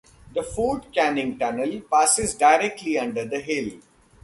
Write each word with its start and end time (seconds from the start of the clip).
The 0.33 0.41
Fort 0.41 0.91
Canning 0.91 1.37
Tunnel 1.37 1.81
passes 1.81 2.33
directly 2.33 2.97
under 2.97 3.23
the 3.23 3.39
hill. 3.39 3.73